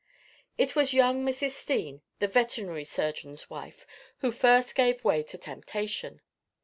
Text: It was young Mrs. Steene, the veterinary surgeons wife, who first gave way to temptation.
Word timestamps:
It 0.57 0.75
was 0.75 0.93
young 0.93 1.23
Mrs. 1.23 1.51
Steene, 1.51 2.01
the 2.17 2.27
veterinary 2.27 2.85
surgeons 2.85 3.51
wife, 3.51 3.85
who 4.21 4.31
first 4.31 4.73
gave 4.73 5.03
way 5.03 5.21
to 5.21 5.37
temptation. 5.37 6.21